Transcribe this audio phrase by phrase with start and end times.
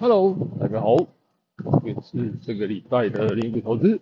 [0.00, 0.96] Hello，大家好，
[1.84, 4.00] 这个是这个礼拜的零股投资。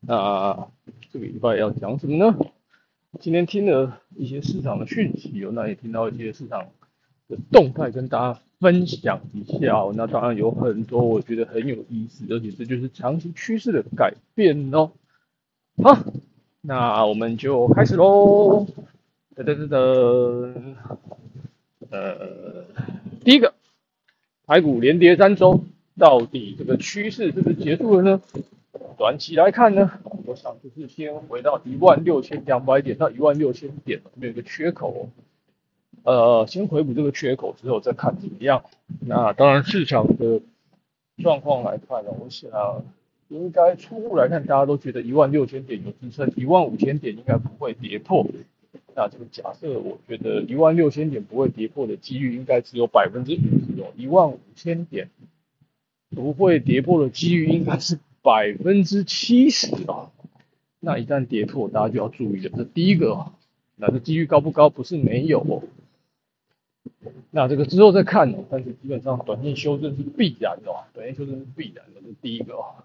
[0.00, 0.66] 那
[1.12, 2.38] 这个礼拜要讲什么呢？
[3.20, 6.68] 今天听了一些市场的讯息哦，那也听到一些市场
[7.28, 9.84] 的动态，跟大家分享一下。
[9.94, 14.90] 那当然有很多我觉得很有意思，而且这就是长期趋势的改变哦。
[15.82, 15.98] 好，
[16.62, 18.66] 那我们就开始喽。
[19.36, 20.74] 噔噔噔噔，
[21.90, 22.64] 呃，
[23.22, 23.52] 第一个。
[24.50, 25.62] 台股连跌三周，
[25.96, 28.20] 到底这个趋势是不是结束了呢？
[28.98, 29.92] 短期来看呢，
[30.26, 35.08] 我想就是先回到一万六千两百点到一万六千点，这个缺口，
[36.02, 38.64] 呃，先回补这个缺口之后再看怎么样。
[38.98, 40.40] 那当然市场的
[41.18, 42.50] 状况来看呢，我想
[43.28, 48.26] 应该初步来看，大家都觉得一万六千点有支撑，一万五千点应该不会跌破。
[48.94, 55.10] 那这个假设，我觉得一万六千点不会跌破的几率应该只有百分之五十哦，一万五千点
[56.10, 60.10] 不会跌破的几率应该是百分之七十哦。
[60.80, 63.32] 那一旦跌破，大家就要注意了，这第一个哦，
[63.76, 64.70] 那这几率高不高？
[64.70, 65.62] 不是没有哦。
[67.30, 72.84] 那这个之后再看哦，但是基本上短线修正是必然的，短线修正是必然的，这第一个哦。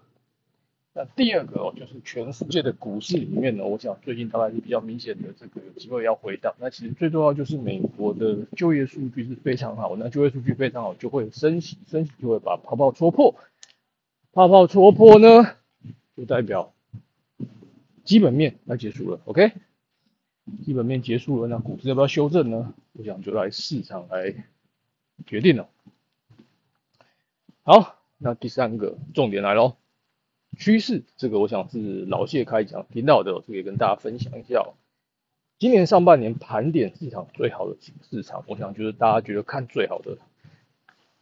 [0.98, 6.54] 那第二个哦，就是全世界的股市里面呢，我想最近大概是比较明显的这个有机会要回档。
[6.58, 13.34] 那其实最重要就是美国的就业数据是非常好，那就业数据非常好就会升息，升息就会把泡泡戳破，
[14.32, 15.44] 泡泡戳破呢，
[16.16, 16.72] 就代表
[18.02, 19.20] 基本面要结束了。
[19.26, 19.52] OK，
[20.64, 22.72] 基本面结束了，那股市要不要修正呢？
[22.94, 24.34] 我想就来市场来
[25.26, 25.68] 决定了。
[27.64, 29.76] 好，那第三个重点来喽。
[30.58, 34.66] 趋势，这个我想是老谢开讲频道的，这个跟大家分享一下。
[35.58, 37.76] 今年上半年盘点市场最好的
[38.10, 40.18] 市场，我想就是大家觉得看最好的，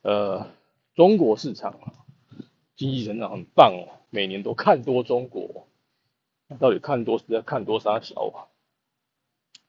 [0.03, 0.47] 呃，
[0.95, 1.79] 中国市场
[2.77, 5.67] 经济成长很棒哦，每年都看多中国，
[6.59, 8.47] 到底看多是在看多啥小啊？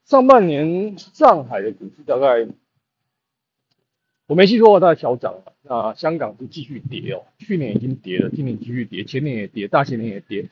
[0.06, 2.47] 上半年上海的股市大概。
[4.28, 5.53] 我没记错，它小涨了。
[5.62, 10.50] 那香港是继续跌哦，去年已经跌了，今年继续跌，前年也跌，大前年也跌，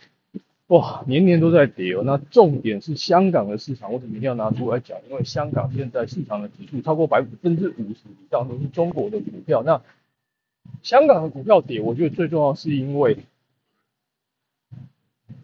[0.67, 2.03] 哇，年年都在跌哦。
[2.05, 4.97] 那重点是香港的市场，我怎么一定要拿出来讲？
[5.09, 9.63] 因为香港现在市场的指数超过百分之五十以上都是中国的股票。
[9.63, 9.81] 那
[10.83, 13.17] 香港的股票跌，我觉得最重要是因为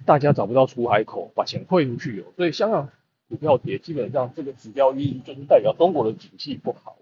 [0.06, 2.26] 大家找不到出海口，把钱汇出去哦。
[2.38, 2.90] 所以香港
[3.28, 6.96] 股票跌，基本上这个指标意义就是代表中国的景气不好。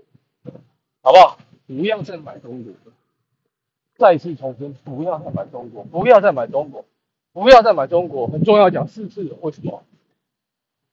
[1.08, 1.40] 好不好？
[1.68, 2.92] 不要再买中国了。
[3.96, 6.84] 再次重申，不要再买中国，不要再买中国，
[7.32, 8.28] 不要再买中国。
[8.28, 9.24] 很重要，讲四次。
[9.40, 9.84] 为什么？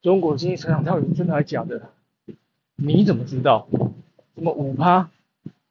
[0.03, 1.91] 中国经济成长到底真的还是假的？
[2.76, 3.66] 你怎么知道？
[4.36, 5.10] 什么五趴？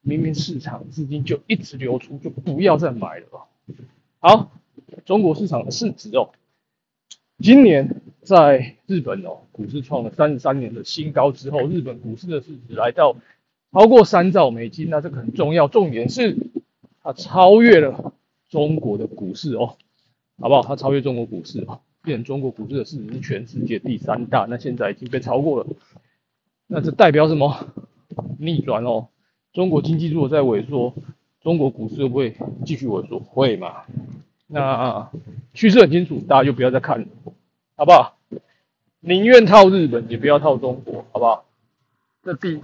[0.02, 3.48] 明明市场资金就一直流出，就不要再买了。
[4.20, 4.52] 好，
[5.06, 6.32] 中国市场的市值哦，
[7.40, 13.16] 今年在日本哦，股市创了三十三年的新高之后，日本股市的市值来到。
[13.74, 15.68] 超过三兆美金，那这个很重要。
[15.68, 16.38] 重点是
[17.02, 18.14] 它超越了
[18.48, 19.78] 中国的股市哦，
[20.40, 20.62] 好不好？
[20.62, 24.46] 它超越中国股市啊，变中国股市的市值是全世界第三大。
[24.48, 25.68] 那现在已经被超过了，
[26.68, 27.68] 那这代表什么？
[28.38, 29.08] 逆转哦。
[29.54, 30.94] 中国经济如果在萎缩，
[31.42, 33.20] 中国股市会不会继续萎缩？
[33.20, 33.84] 会嘛？
[34.46, 35.10] 那
[35.56, 37.08] 趋势很清楚，大家就不要再看了，
[37.76, 38.18] 好不好？
[39.00, 41.46] 宁愿套日本，也不要套中国，好不好？
[42.24, 42.62] 这第。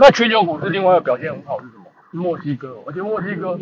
[0.00, 1.84] 那全球股市另外一个表现很好是什么？
[2.12, 3.58] 墨西哥，而且墨西哥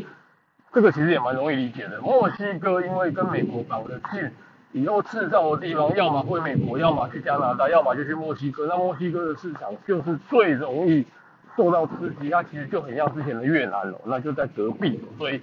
[0.71, 1.99] 这个其实也蛮容易理解的。
[2.03, 4.31] 墨西哥因为跟美国绑得近，
[4.73, 8.67] 以后制造的地方要么回美国，要么去加拿大，要么就去墨西哥。
[8.67, 11.07] 那墨西哥的市场就是最容易
[11.57, 15.41] 受到刺激，它其实就很像之前的越南了，那就在隔壁，所以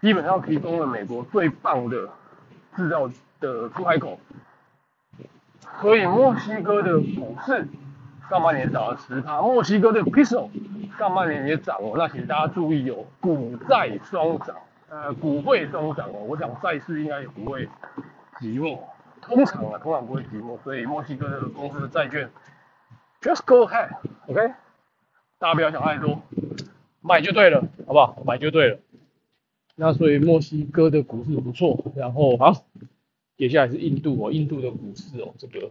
[0.00, 2.08] 基本上提供了美国最棒的
[2.76, 4.20] 制造的出海口。
[5.82, 7.66] 所以墨西哥的股市。
[8.28, 10.48] 上半年涨了十趴，墨西哥的 peso
[10.98, 11.94] 上半年也涨哦。
[11.96, 14.56] 那请大家注意哦，股债双涨，
[14.88, 16.24] 呃，股汇双涨哦。
[16.26, 17.68] 我想债市应该也不会
[18.40, 18.80] 寂寞，
[19.20, 20.58] 通常啊，通常不会寂寞。
[20.64, 22.28] 所以墨西哥的公司的债券
[23.20, 24.54] ，just go ahead，OK，
[25.38, 26.20] 大家不要想太多，
[27.00, 28.22] 买就对了，好不好？
[28.26, 28.78] 买就对了。
[29.76, 32.64] 那所以墨西哥的股市不错，然后好，
[33.36, 35.70] 接下来是印度哦，印度的股市哦，这个。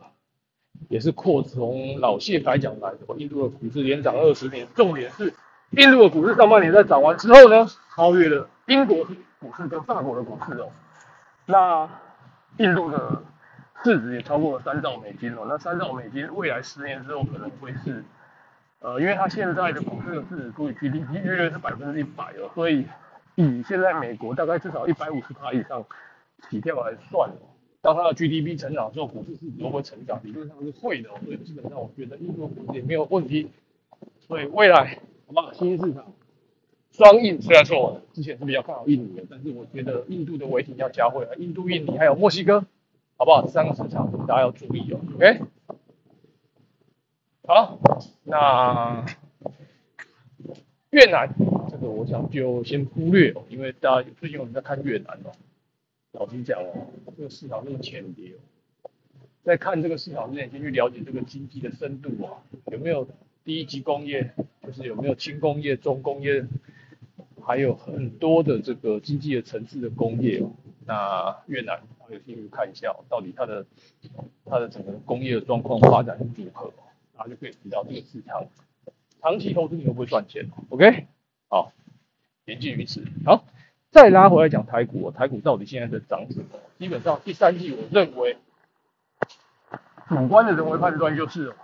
[0.89, 2.99] 也是扩从老谢开讲来的。
[3.17, 5.33] 印度的股市连涨二十年，重点是
[5.71, 9.03] 印度的股市上半年在涨完之后呢，超越了英国
[9.39, 10.69] 股市跟法国的股市哦。
[11.45, 11.89] 那
[12.57, 13.23] 印度的
[13.83, 15.45] 市值也超过了三兆美金哦。
[15.47, 18.03] 那三兆美金未来十年之后可能会是
[18.79, 22.85] 呃，因为它现在的股市的市值除以 GDP 约略是百分之一百哦，所以
[23.35, 25.83] 以现在美国大概至少一百五十趴以上
[26.49, 27.54] 起跳来算哦，
[27.85, 30.19] 当它的 GDP 成长之后，股市市值会不会成长？
[30.23, 33.47] 理论上是会的，所以基本上我觉得印度股市也没有问题。
[34.17, 35.53] 所以未来好不好？
[35.53, 36.11] 新兴市场
[36.91, 42.61] 双印虽然说我之前是比较看好印尼的，但是我觉得印度的维挺要加会了，印度、印尼还有墨西哥，
[43.17, 43.43] 好不好？
[43.43, 44.99] 这三个市场大家要注意哦。
[45.13, 45.41] OK，
[47.43, 47.77] 好，
[48.23, 49.05] 那
[50.89, 51.29] 越南
[51.69, 55.29] 这个我想就先忽略哦，因为大家最近我们在看越南哦。
[56.15, 58.33] 老实讲哦，这个市场那么浅碟
[58.81, 58.89] 哦，
[59.43, 62.41] 在看这个市场之前，先去了解这个经济的深度啊，
[62.71, 63.07] 有没有？
[63.43, 64.33] 第一级工业
[64.63, 66.47] 就是有没有轻工业、重工业，
[67.43, 70.49] 还有很多的这个经济的层次的工业哦。
[70.83, 71.79] 那越南
[72.09, 73.63] 有兴趣看一下，到底它的
[74.45, 76.73] 它的整个工业的状况发展如何，
[77.13, 78.47] 然后就可以知道这个市场
[79.21, 81.05] 长期投资你会不会赚钱？OK，
[81.47, 81.71] 好，
[82.45, 83.03] 言尽于此。
[83.25, 83.45] 好，
[83.95, 86.45] 再拉回来讲台股，台股到底现在在涨什么？
[86.77, 88.35] 基本上第三季我认为
[90.09, 91.55] 主观的人为判断就是。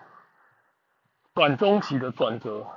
[1.33, 2.67] 短中期的转折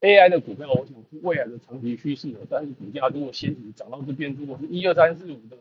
[0.00, 2.38] ，AI 的股票，我想是未来的长期趋势的。
[2.48, 5.58] 但是股价如果先行涨到这边，如果是一二三四五的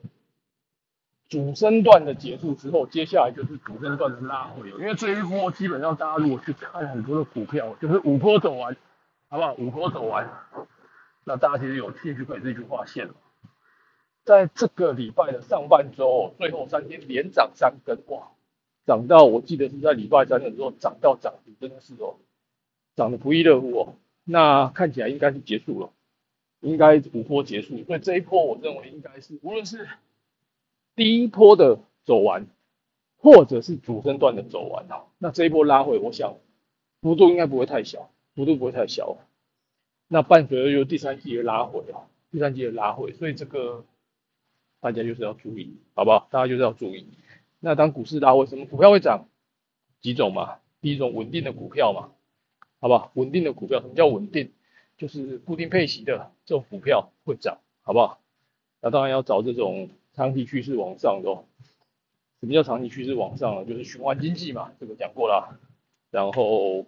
[1.27, 4.69] 主升段的结束之后，接下来就是主升段的拉回。
[4.69, 8.73] 因为这一波基本上大家如果去看很多的股票，就是五波走完，
[9.27, 9.53] 好不好？
[9.55, 10.29] 五波走完，
[11.29, 13.13] 那大家其实有兴趣可以自己去画线了。
[14.23, 18.31] 在这个礼拜的上半周，最后三天连涨三根，哇！
[18.87, 22.15] 涨到我记得是在礼拜三的时候涨到涨停，真的是哦，
[22.95, 23.93] 涨得不亦乐乎哦。
[24.23, 25.91] 那看起来应该是结束了，
[26.61, 27.83] 应该五波结束。
[27.83, 29.87] 所以这一波我认为应该是无论是
[30.95, 32.47] 第一波的走完，
[33.19, 36.37] 或者是主升段的走完啊，那这一波拉回，我想
[37.03, 39.17] 幅度应该不会太小，幅度不会太小。
[40.11, 43.85] 那伴随着又第三季的拉回啊，第三季的拉回，所以这个
[44.81, 46.27] 大家就是要注意，好不好？
[46.31, 47.07] 大家就是要注意。
[47.59, 49.27] 那当股市拉回，什么股票会涨？
[50.01, 50.59] 几种嘛？
[50.81, 52.11] 第一种稳定的股票嘛，
[52.79, 53.11] 好不好？
[53.13, 54.51] 稳定的股票，什么叫稳定？
[54.97, 58.19] 就是固定配息的这种股票会涨，好不好？
[58.81, 61.43] 那当然要找这种长期趋势往上的。
[62.39, 63.65] 什么叫长期趋势往上呢？
[63.65, 65.59] 就是循环经济嘛，这个讲过了。
[66.09, 66.85] 然后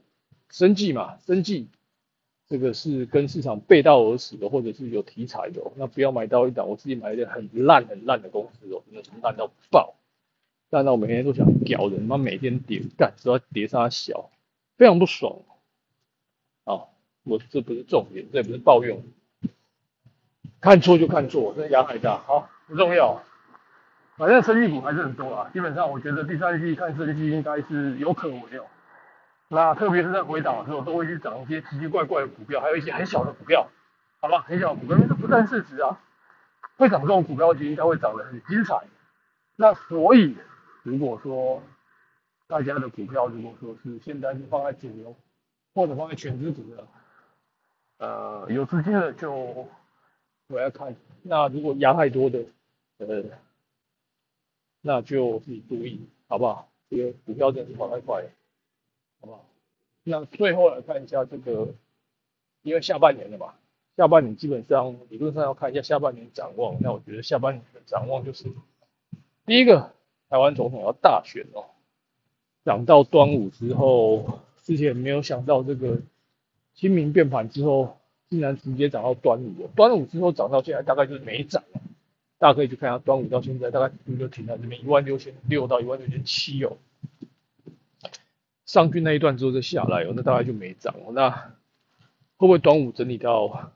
[0.50, 1.68] 生计嘛，生计
[2.52, 5.62] 这个是跟市场背道而驰的，或者是有题材的。
[5.78, 9.96] 那不要买到一档我自己买一点很烂很烂的公司哦，真的是烂到爆。
[10.70, 14.32] 但到我每天都想屌人，妈每天跌干，只要跌杀小，
[14.76, 15.38] 非常不爽。
[16.66, 16.92] 啊，
[17.24, 19.02] 我这不是重点，这也不是抱怨，
[20.60, 22.22] 看错就看错，真的压太大。
[22.28, 23.24] 好，不重要，
[24.18, 25.50] 反正生意股还是很多啊。
[25.54, 28.66] 基本上我觉得第三季看生意应该是有可为哦。
[29.52, 33.70] 那特别是在回档的时候，都会去涨一些奇奇怪怪的股票，还有一些很小的股票，
[34.22, 36.02] 好吧，很小股票，因为这不占市值啊。
[36.78, 38.82] 会涨这种股票，其实应该会涨得很精彩。
[39.56, 40.36] 那所以。
[40.84, 41.62] 如果说
[42.48, 45.16] 大家的股票，如果说是现在是放在主流
[45.76, 46.88] 或者放在全资股的，
[48.00, 49.68] 呃，有资金的就
[50.48, 50.96] 我要看。
[51.22, 52.40] 那如果压太多的，
[52.98, 53.24] 呃，
[54.82, 56.68] 那就自己注意，好不好？
[56.90, 58.30] 这个股票真的是跑太快了，
[59.22, 59.46] 好不好？
[60.04, 61.74] 那最后来看一下这个，
[62.64, 63.54] 因为下半年了嘛，
[63.96, 66.76] 下半年基本上理论上要看一下下半年展望。
[66.82, 68.46] 那我觉得下半年的展望就是
[69.46, 69.94] 第一个。
[70.32, 71.66] 台湾总统要大选哦，
[72.64, 76.00] 涨到端午之后，之前没有想到这个
[76.74, 77.98] 清明变盘之后，
[78.30, 79.68] 竟然直接涨到端午。
[79.76, 81.62] 端午之后涨到现在，大概就是没涨
[82.40, 86.78] 大家可以去看一下端午到现在，大概就停在这边一万六千六到一万六千七哦。
[88.72, 90.96] 上去那一段之后再下来哦，那大概就没涨。
[91.12, 93.74] 那会不会端午整理到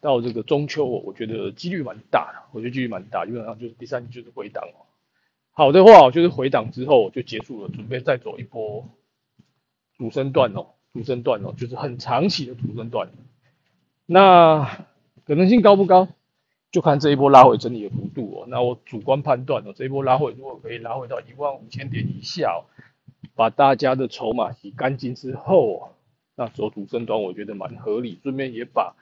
[0.00, 0.84] 到这个中秋？
[0.84, 4.86] 我觉得几率蛮大的，我觉得几率蛮大，基本上就是第三就是回档哦。
[5.50, 8.88] 好的话，就是回档之后就结束了，准备再走一波
[9.98, 13.08] 主升段哦，主升段哦，就是很长期的主升段。
[14.06, 14.86] 那
[15.24, 16.06] 可能性高不高？
[16.70, 18.46] 就看这一波拉回整理的幅度哦。
[18.46, 22.62] 那我主观判断哦，这一波拉回如果可以拉回到一万五千点以下，
[23.34, 25.92] 把大家的筹码洗干净之后，
[26.34, 28.18] 那走主升端我觉得蛮合理。
[28.22, 28.94] 顺便也把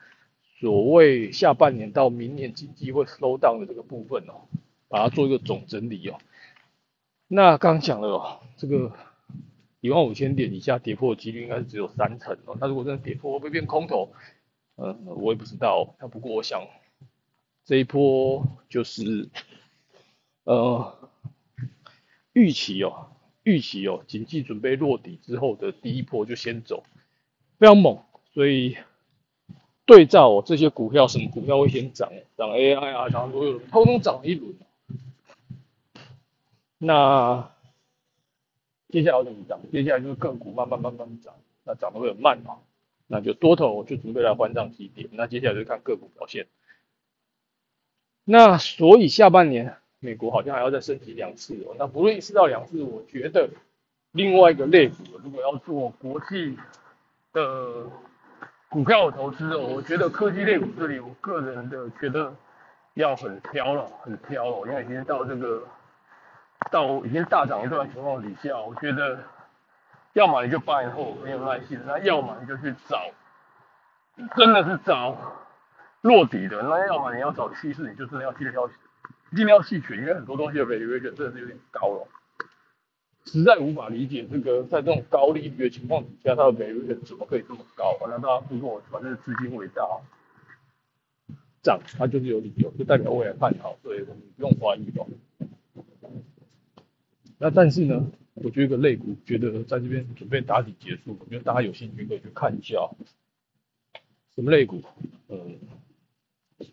[0.59, 4.47] 所谓下半年到明年经济会 slow down 的这个部分哦，
[4.87, 6.17] 把它做一个总整理哦。
[7.27, 8.91] 那刚讲了哦，这个
[9.79, 12.57] 一万五千点以下跌破的几率应该是只有三成哦。
[12.59, 14.13] 那如果真的跌破，会不会变空头？
[14.75, 15.95] 呃，我也不知道。
[15.99, 16.67] 那不过我想
[17.65, 19.29] 这一波就是
[20.43, 21.09] 呃
[22.33, 23.07] 预期哦，
[23.43, 26.83] 预期哦，经济准备落底之后的第一波就先走，
[27.57, 27.99] 非常猛。
[28.33, 28.77] 所以
[29.85, 32.11] 对照哦，这些股票，什么股票会先涨？
[32.37, 34.55] 涨 AI 啊，涨所有，通通涨了一轮。
[36.77, 37.51] 那
[38.89, 39.59] 接下来怎么涨？
[39.71, 41.33] 接下来就是个股慢慢慢慢涨，
[41.63, 42.59] 那涨得会很慢嘛？
[43.07, 46.47] 那就多头就准备来换涨基点，那接下来就看个股表现。
[48.23, 51.73] 那所以下半年美国好像还要再升级两次哦。
[51.79, 53.49] 那不论一次到两次，我觉得
[54.11, 56.59] 另外一个类股如果要做国际
[57.31, 57.85] 的
[58.67, 62.35] 股票投资哦，我觉得科技类股这里，我个人的觉得
[62.95, 65.63] 要很挑了，很挑了，因为已经到这个
[66.69, 69.17] 到已经大涨一段情况底下，我觉得。
[70.13, 72.99] 要么你就八年后没有耐心，那要么你就去找，
[74.35, 75.15] 真的是找
[76.01, 78.51] 落底的，那要么你要找趋势，你就真的要尽
[79.31, 82.07] 量尽量细选，因为很多东西的 valuation 真的是有点高了，
[83.25, 87.97] 实在无法理解这个在这种高利率的情况底下，它的 valuation 怎么可以这么高？
[88.01, 89.83] 那大家如果反正资金伟大，
[91.63, 95.07] 涨它就是有理由，就代表未来看好，所以我们不用怀疑哦。
[97.37, 98.11] 那但是呢？
[98.33, 102.89] 我觉得个类股，觉得在这边准备打底结束，我觉得大家有兴趣可以去看一下，
[104.33, 104.81] 什么类股？
[105.27, 105.37] 呃，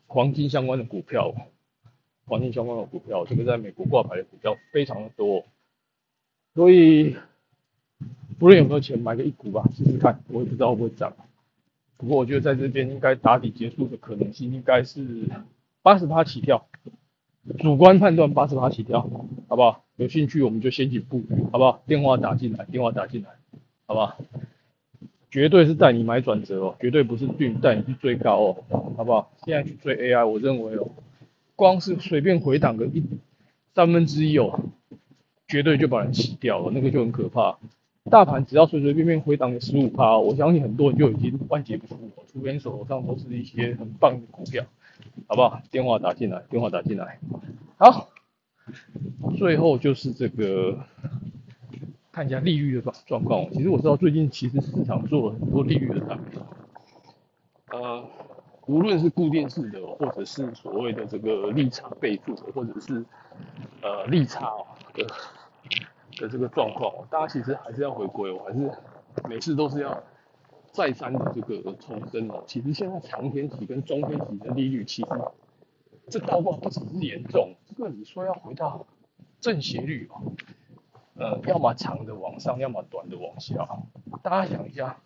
[0.06, 1.34] 黄金相关的股票，
[2.28, 5.44] 黄金相关的股票，这个在美国挂牌的股票非常的多，
[6.54, 7.16] 所以
[8.38, 11.16] 不论有没有钱买个一股吧，试试看，我也不知道会不会涨，
[11.97, 15.28] 不过我觉得在这边应该打底结束的可能性应该是
[15.82, 16.68] 八十八起跳。
[17.61, 19.00] 主观判断八十八起跳，
[19.49, 19.87] 好不好？
[19.97, 21.82] 有兴趣我们就先几步，好不好？
[21.87, 23.30] 电话打进来，电话打进来，
[23.87, 24.18] 好不好？
[25.30, 27.26] 绝对是带你买转折哦，绝对不是
[27.62, 28.64] 带你去追高哦，
[28.99, 29.32] 好不好？
[29.44, 30.90] 现在去追 AI，我认为哦，
[31.58, 33.02] 光是随便回档个一
[33.74, 34.60] 三分之一哦，
[35.48, 37.58] 绝对就把人洗掉了，那个就很可怕。
[38.08, 44.64] 大盘只要随随便便回档个十五趴，我相信很多人就已经万劫不复了，除非手头上都是一些很棒的股票。
[45.26, 45.60] 好不好？
[45.72, 47.18] 电话打进来，电话打进来。
[47.76, 48.08] 好，
[49.36, 50.78] 最后就是这个
[52.12, 53.50] 看一下利率的状状况。
[53.52, 56.40] 其实我知道最近其实市场做了很多利率的产品，
[57.72, 58.04] 呃，
[58.68, 63.04] 无论是固定式的，或者是所谓的这个利差倍数，或者是
[63.82, 64.52] 呃利差
[64.94, 65.04] 的
[66.18, 68.70] 的这个状况，大家其实还是要回归，我还是
[69.28, 70.00] 每次都是要。
[70.70, 75.08] 再三的这个重申哦，其实现在长天期跟中天期的利率，其实
[76.08, 78.87] 这倒挂不只是严重，这个你说要回到
[79.40, 80.30] 正斜率哦，
[81.16, 83.66] 呃，要么长的往上，要么短的往下。
[84.22, 85.00] 大家想一下，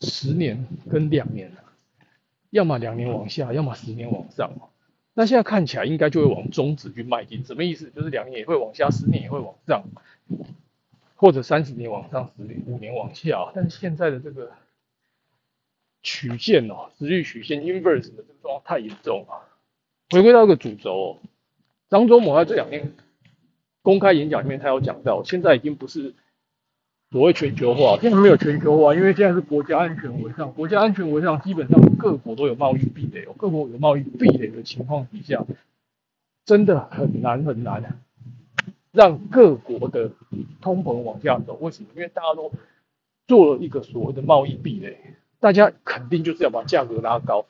[0.00, 1.50] 十年跟两年，
[2.54, 4.52] 要么两年往下，要么十年往上。
[5.12, 7.90] 那现在看起来应该就会往中值去迈进，什么意思？
[7.90, 9.84] 就是两年也会往下，十年也会往上，
[11.16, 13.50] 或者三十年往上，十年五年往下。
[13.54, 14.52] 但是现在的这个。
[16.06, 19.48] 曲线哦，直率曲线 inverse 的这个状况太严重了。
[20.10, 21.18] 回归到一个主轴，哦，
[21.88, 22.92] 张忠谋在这两天
[23.80, 26.14] 公开演讲里面，他有讲到，现在已经不是
[27.14, 35.44] 所谓全球化，现在没有全球化，因为现在是国家安全为上，国家安全为上，基本上各国都有贸易壁垒，各国有贸易壁垒的情况底下，
[36.44, 38.00] 真的很难很难
[38.90, 40.10] 让各国的
[40.60, 41.56] 通膨往下走。
[41.60, 41.90] 为什么？
[41.94, 42.50] 因为大家都
[43.28, 44.98] 做了一个所谓的贸易壁垒。
[45.38, 47.46] 大家肯定就是要把价格拉高，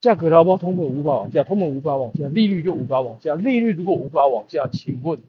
[0.00, 3.36] 价格拉高，通膨无法往下，通膨无法往下，利率就无法往下。
[3.36, 5.20] 利率如果无法往下，请问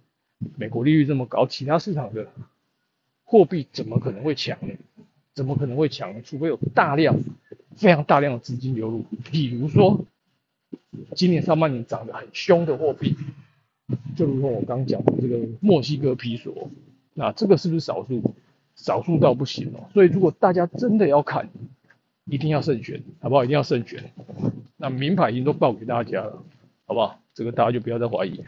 [0.56, 2.26] 美国利率这么高，其他市场的
[3.28, 4.74] 货币怎么可能会强呢？
[5.34, 6.24] 怎么可能会强？
[6.24, 7.20] 除非有大量、
[7.76, 10.00] 非常大量的资金流入，比如说
[11.14, 13.16] 今年上半年涨得很凶的货币，
[14.16, 16.70] 就如同我刚讲的这个墨西哥皮索，
[17.14, 18.34] 那这个是不是少数？
[18.76, 19.90] 少数到不行哦。
[19.94, 21.50] 所以如果大家真的要看，
[22.26, 23.44] 一定要慎选，好不好？
[23.44, 24.12] 一定要慎选。
[24.78, 26.44] 那名牌已经都报给大家了，
[26.86, 27.20] 好不好？
[27.34, 28.44] 这个大家就不要再怀疑，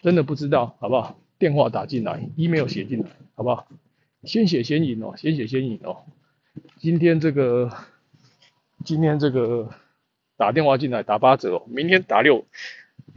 [0.00, 1.18] 真的不知道，好不好？
[1.38, 3.66] 电话打进来，email 写进来，好不好？
[4.24, 6.04] 先写先赢哦，先写先赢哦。
[6.78, 7.70] 今天这个，
[8.84, 9.68] 今天这个
[10.36, 12.44] 打电话进来打八折哦，明天打六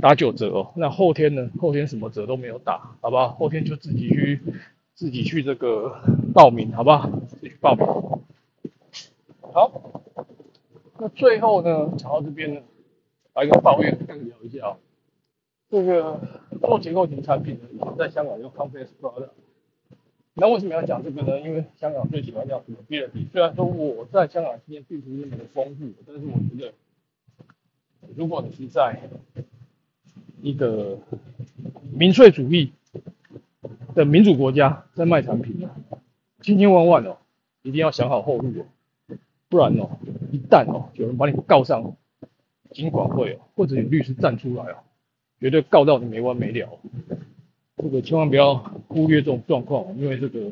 [0.01, 0.73] 打九折哦。
[0.75, 1.49] 那后天呢？
[1.59, 3.29] 后天什么折都没有打，好不好？
[3.29, 4.39] 后天就自己去
[4.93, 6.01] 自己去这个
[6.33, 7.09] 报名，好不好？
[7.27, 7.85] 自己去报名。
[9.53, 9.71] 好，
[10.99, 12.61] 那最后呢，讲到这边呢，
[13.33, 14.77] 来个抱怨，跟你聊一下啊。
[15.69, 16.19] 这个
[16.61, 19.29] 做结构型产品的，在香港叫 Complex Product。
[20.39, 21.39] 那为什么要讲这个呢？
[21.41, 23.27] 因为香港最喜欢叫 Stability。
[23.31, 26.73] 虽然说我在香港经验并不是那么的丰富，但是我觉得，
[28.15, 28.99] 如果你是在
[30.43, 30.99] 一个
[31.91, 32.71] 民粹主义
[33.95, 35.67] 的民主国家在卖产品，
[36.41, 37.17] 千千万万哦，
[37.63, 39.17] 一定要想好后路哦，
[39.49, 39.97] 不然哦，
[40.31, 41.95] 一旦哦有人把你告上
[42.69, 44.75] 金管会哦，或者有律师站出来哦，
[45.39, 46.79] 绝对告到你没完没了。
[47.77, 48.55] 这个千万不要
[48.87, 50.51] 忽略这种状况，因为这个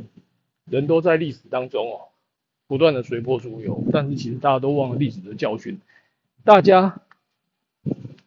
[0.66, 2.10] 人都在历史当中哦，
[2.68, 5.80] 不断的随波逐流，但是其实大家都忘了历史的教训，
[6.44, 7.02] 大家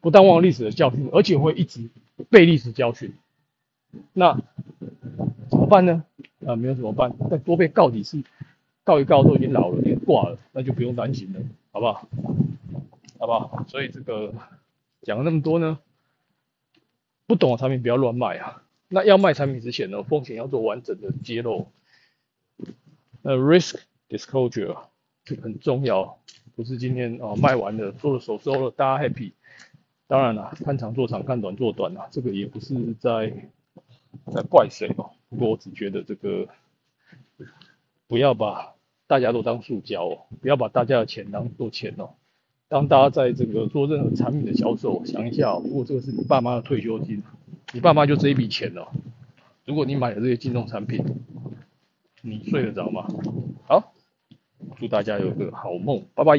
[0.01, 1.89] 不但忘了历史的教训，而且会一直
[2.29, 3.15] 背历史教训。
[4.13, 4.41] 那
[5.49, 6.05] 怎么办呢？
[6.47, 7.13] 啊，没有怎么办？
[7.31, 8.23] 再多被告几次，
[8.85, 11.41] 告一告都已经老了，已经挂了，那就不用担心了，
[11.73, 12.09] 好不好？
[13.19, 13.65] 好不好？
[13.69, 14.35] 所以这个
[15.03, 15.79] 讲了那么多呢，
[17.27, 18.63] 不懂的产品不要乱卖啊。
[18.89, 21.69] 那要卖产品之前呢，风险要做完整的揭露。
[23.23, 23.77] 呃，risk
[24.09, 24.77] disclosure
[25.25, 26.19] 这个很重要，
[26.57, 29.33] 不是今天啊卖完了，做了手收了，大家 happy。
[30.07, 33.51] 当然了，看长做长，看短做短啊，这个也不是在
[34.33, 35.11] 在怪谁哦。
[35.29, 36.49] 不过我只觉得这个
[38.07, 38.75] 不要把
[39.07, 42.15] 大家都当塑胶哦，不要把大家的钱当做钱哦。
[42.69, 47.23] 当大家在这个做任何产品的销售，想一下，如果这个是你爸妈的退休金。
[47.73, 48.91] 你爸妈就这一笔钱了，
[49.67, 51.05] 如果你买了这些金融产品，
[52.23, 53.07] 你睡得着吗？
[53.67, 53.93] 好，
[54.77, 56.39] 祝大家有个好梦，拜拜。